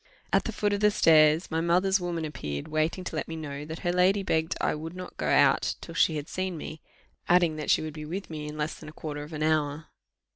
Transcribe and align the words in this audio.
At 0.33 0.45
the 0.45 0.51
foot 0.51 0.73
of 0.73 0.79
the 0.79 0.89
stairs 0.89 1.51
my 1.51 1.61
mother's 1.61 1.99
woman 1.99 2.25
appeared, 2.25 2.67
waiting 2.67 3.03
to 3.03 3.15
let 3.15 3.27
me 3.27 3.35
know 3.35 3.65
that 3.65 3.81
her 3.81 3.93
lady 3.93 4.23
begged 4.23 4.55
I 4.59 4.73
would 4.73 4.95
not 4.95 5.15
go 5.15 5.27
out 5.27 5.75
till 5.79 5.93
she 5.93 6.15
had 6.15 6.27
seen 6.27 6.57
me 6.57 6.81
adding, 7.29 7.55
that 7.57 7.69
she 7.69 7.83
would 7.83 7.93
be 7.93 8.05
with 8.05 8.27
me 8.27 8.47
in 8.47 8.57
less 8.57 8.73
than 8.73 8.89
a 8.89 8.93
quarter 8.93 9.21
of 9.21 9.31
an 9.31 9.43
hour. 9.43 9.89